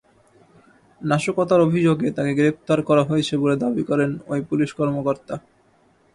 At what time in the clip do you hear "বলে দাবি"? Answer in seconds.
3.37-3.83